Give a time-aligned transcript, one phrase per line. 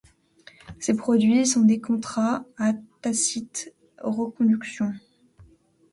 [0.79, 4.93] Ces produits sont des contrats à tacite reconduction.